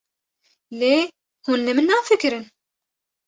[0.79, 0.95] Lê
[1.43, 2.45] hûn li min nafikirin?